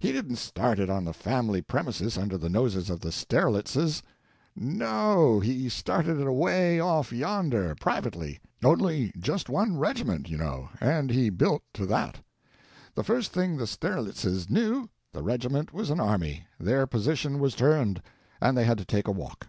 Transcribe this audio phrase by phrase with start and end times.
[0.00, 4.02] He didn't start it on the family premises under the noses of the Strelitzes;
[4.54, 11.30] no, he started it away off yonder, privately,—only just one regiment, you know, and he
[11.30, 12.20] built to that.
[12.94, 18.02] The first thing the Strelitzes knew, the regiment was an army, their position was turned,
[18.42, 19.48] and they had to take a walk.